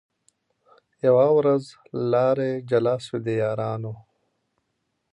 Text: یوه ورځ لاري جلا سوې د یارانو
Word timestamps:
یوه 1.05 1.27
ورځ 1.37 1.63
لاري 2.11 2.53
جلا 2.69 2.95
سوې 3.05 3.19
د 3.25 3.27
یارانو 3.41 3.93